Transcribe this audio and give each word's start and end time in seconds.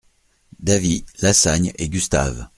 Davy, 0.59 1.05
Lassagne 1.19 1.73
et 1.77 1.87
Gustave. 1.87 2.47